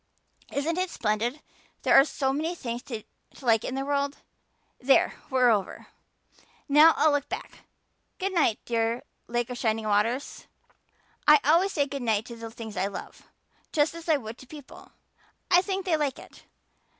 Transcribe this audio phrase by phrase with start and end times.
[0.51, 1.43] Isn't it splendid
[1.83, 3.03] there are so many things to
[3.39, 4.17] like in this world?
[4.79, 5.89] There we're over.
[6.67, 7.59] Now I'll look back.
[8.17, 10.47] Good night, dear Lake of Shining Waters.
[11.27, 13.27] I always say good night to the things I love,
[13.71, 14.91] just as I would to people.
[15.51, 16.45] I think they like it.